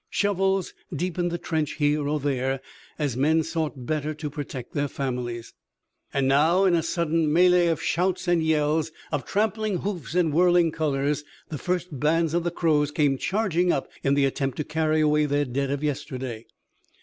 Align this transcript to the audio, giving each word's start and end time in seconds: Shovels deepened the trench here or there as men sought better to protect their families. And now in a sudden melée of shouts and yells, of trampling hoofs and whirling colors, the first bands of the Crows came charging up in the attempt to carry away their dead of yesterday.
Shovels 0.09 0.73
deepened 0.91 1.29
the 1.29 1.37
trench 1.37 1.73
here 1.73 2.07
or 2.07 2.19
there 2.19 2.59
as 2.97 3.15
men 3.15 3.43
sought 3.43 3.85
better 3.85 4.15
to 4.15 4.31
protect 4.31 4.73
their 4.73 4.87
families. 4.87 5.53
And 6.11 6.27
now 6.27 6.65
in 6.65 6.73
a 6.73 6.81
sudden 6.81 7.27
melée 7.27 7.71
of 7.71 7.83
shouts 7.83 8.27
and 8.27 8.41
yells, 8.41 8.91
of 9.11 9.25
trampling 9.27 9.81
hoofs 9.81 10.15
and 10.15 10.33
whirling 10.33 10.71
colors, 10.71 11.23
the 11.49 11.59
first 11.59 11.99
bands 11.99 12.33
of 12.33 12.43
the 12.43 12.49
Crows 12.49 12.89
came 12.89 13.19
charging 13.19 13.71
up 13.71 13.89
in 14.01 14.15
the 14.15 14.25
attempt 14.25 14.57
to 14.57 14.63
carry 14.63 15.01
away 15.01 15.27
their 15.27 15.45
dead 15.45 15.69
of 15.69 15.83
yesterday. 15.83 16.47